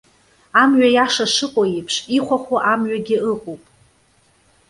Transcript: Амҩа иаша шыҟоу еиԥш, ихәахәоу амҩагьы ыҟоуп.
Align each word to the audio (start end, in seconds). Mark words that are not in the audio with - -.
Амҩа 0.61 0.89
иаша 0.95 1.25
шыҟоу 1.33 1.65
еиԥш, 1.73 1.95
ихәахәоу 2.17 2.61
амҩагьы 2.71 3.17
ыҟоуп. 3.31 3.63